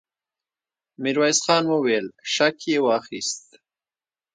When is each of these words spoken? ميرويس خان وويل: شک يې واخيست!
ميرويس 1.01 1.39
خان 1.45 1.63
وويل: 1.71 2.05
شک 2.33 2.57
يې 2.71 2.77
واخيست! 2.85 3.45